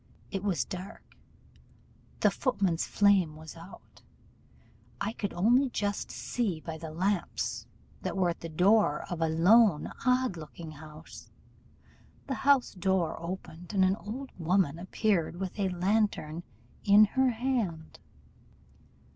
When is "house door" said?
12.41-13.15